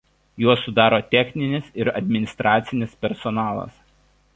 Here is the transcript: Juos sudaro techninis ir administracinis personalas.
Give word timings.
Juos 0.43 0.59
sudaro 0.67 0.99
techninis 1.11 1.67
ir 1.83 1.93
administracinis 2.01 2.99
personalas. 3.05 3.73